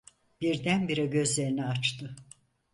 Birdenbire 0.41 1.05
gözlerini 1.05 1.65
açtı. 1.65 2.15